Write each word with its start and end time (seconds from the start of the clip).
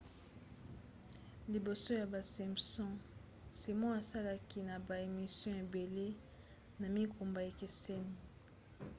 liboso 1.51 1.89
ya 1.99 2.05
basimpsons 2.13 2.99
simon 3.59 3.93
asalaki 4.01 4.59
na 4.69 4.75
ba 4.87 4.95
émissions 5.07 5.59
ebele 5.63 6.07
na 6.79 6.87
mikumba 6.95 7.39
ekeseni 7.49 8.15